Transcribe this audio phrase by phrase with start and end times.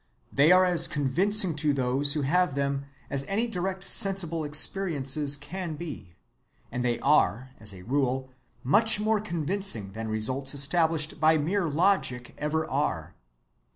[0.33, 5.75] They are as convincing to those who have them as any direct sensible experiences can
[5.75, 6.15] be,
[6.71, 8.31] and they are, as a rule,
[8.63, 13.13] much more convincing than results established by mere logic ever are.